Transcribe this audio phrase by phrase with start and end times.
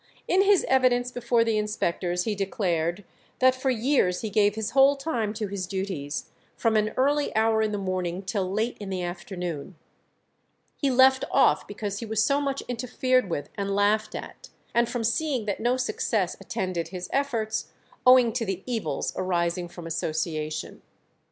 [0.27, 3.05] In his evidence before the inspectors he declared
[3.37, 7.61] that "for years he gave his whole time to his duties, from an early hour
[7.61, 9.75] in the morning till late in the afternoon.
[10.75, 15.03] He left off because he was so much interfered with and laughed at, and from
[15.03, 17.67] seeing that no success attended his efforts,
[18.03, 20.81] owing to the evils arising from association."